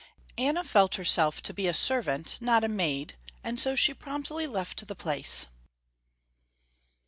[0.39, 4.87] Anna felt herself to be a servant, not a maid, and so she promptly left
[4.87, 5.45] the place.